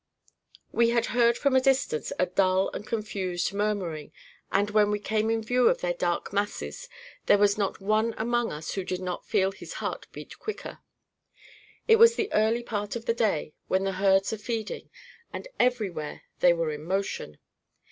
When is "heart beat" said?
9.73-10.39